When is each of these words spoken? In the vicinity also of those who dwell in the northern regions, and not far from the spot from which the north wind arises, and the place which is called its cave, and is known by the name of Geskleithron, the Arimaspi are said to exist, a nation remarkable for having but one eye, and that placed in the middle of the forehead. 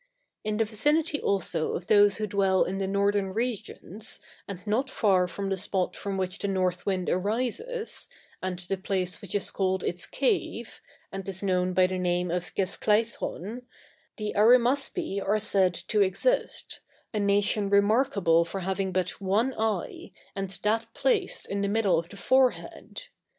In 0.43 0.57
the 0.57 0.65
vicinity 0.65 1.21
also 1.21 1.73
of 1.73 1.85
those 1.85 2.17
who 2.17 2.25
dwell 2.25 2.63
in 2.63 2.79
the 2.79 2.87
northern 2.87 3.33
regions, 3.35 4.19
and 4.47 4.65
not 4.65 4.89
far 4.89 5.27
from 5.27 5.49
the 5.49 5.57
spot 5.57 5.95
from 5.95 6.17
which 6.17 6.39
the 6.39 6.47
north 6.47 6.87
wind 6.87 7.07
arises, 7.07 8.09
and 8.41 8.57
the 8.57 8.77
place 8.77 9.21
which 9.21 9.35
is 9.35 9.51
called 9.51 9.83
its 9.83 10.07
cave, 10.07 10.81
and 11.11 11.29
is 11.29 11.43
known 11.43 11.73
by 11.73 11.85
the 11.85 11.99
name 11.99 12.31
of 12.31 12.51
Geskleithron, 12.55 13.61
the 14.17 14.33
Arimaspi 14.35 15.21
are 15.23 15.37
said 15.37 15.75
to 15.75 16.01
exist, 16.01 16.79
a 17.13 17.19
nation 17.19 17.69
remarkable 17.69 18.43
for 18.43 18.61
having 18.61 18.91
but 18.91 19.21
one 19.21 19.53
eye, 19.53 20.13
and 20.35 20.49
that 20.63 20.91
placed 20.95 21.47
in 21.47 21.61
the 21.61 21.67
middle 21.67 21.99
of 21.99 22.09
the 22.09 22.17
forehead. 22.17 23.03